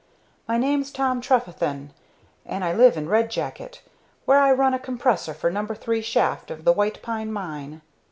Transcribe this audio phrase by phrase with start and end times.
[0.47, 1.91] My name's Tom Trefethen,
[2.43, 3.83] and I live in Red Jacket,
[4.25, 5.67] where I run a compressor for No.
[5.67, 7.81] 3 shaft of the White Pine Mine.